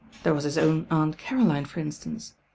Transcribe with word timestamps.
1 0.09 0.09
here 0.23 0.33
was 0.33 0.45
his 0.45 0.57
own 0.57 0.87
Aunt 0.89 1.19
Caroline, 1.19 1.63
for 1.65 1.79
instance. 1.79 2.33